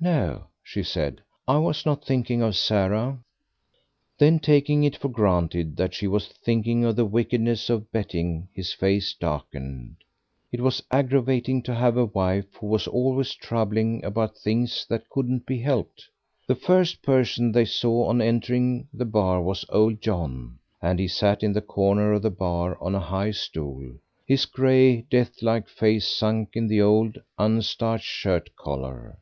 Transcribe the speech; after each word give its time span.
"No," 0.00 0.44
she 0.64 0.82
said, 0.82 1.20
"I 1.46 1.58
was 1.58 1.84
not 1.84 2.02
thinking 2.02 2.40
of 2.40 2.56
Sarah." 2.56 3.18
Then, 4.16 4.38
taking 4.38 4.84
it 4.84 4.96
for 4.96 5.10
granted 5.10 5.76
that 5.76 5.92
she 5.92 6.06
was 6.06 6.28
thinking 6.28 6.82
of 6.82 6.96
the 6.96 7.04
wickedness 7.04 7.68
of 7.68 7.92
betting, 7.92 8.48
his 8.54 8.72
face 8.72 9.12
darkened. 9.12 9.96
It 10.50 10.62
was 10.62 10.82
aggravating 10.90 11.60
to 11.64 11.74
have 11.74 11.98
a 11.98 12.06
wife 12.06 12.54
who 12.54 12.68
was 12.68 12.86
always 12.88 13.34
troubling 13.34 14.02
about 14.02 14.38
things 14.38 14.86
that 14.88 15.10
couldn't 15.10 15.44
be 15.44 15.58
helped. 15.60 16.08
The 16.46 16.54
first 16.54 17.02
person 17.02 17.52
they 17.52 17.66
saw 17.66 18.06
on 18.08 18.22
entering 18.22 18.88
the 18.94 19.04
bar 19.04 19.42
was 19.42 19.66
old 19.68 20.00
John; 20.00 20.58
and 20.80 20.98
he 20.98 21.06
sat 21.06 21.42
in 21.42 21.52
the 21.52 21.60
corner 21.60 22.14
of 22.14 22.22
the 22.22 22.30
bar 22.30 22.78
on 22.82 22.94
a 22.94 22.98
high 23.00 23.32
stool, 23.32 23.84
his 24.26 24.46
grey, 24.46 25.02
death 25.10 25.42
like 25.42 25.68
face 25.68 26.08
sunk 26.08 26.52
in 26.56 26.66
the 26.66 26.80
old 26.80 27.18
unstarched 27.38 28.06
shirt 28.06 28.48
collar. 28.56 29.14